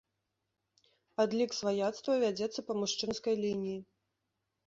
[1.23, 3.77] Адлік сваяцтва вядзецца па мужчынскай лініі.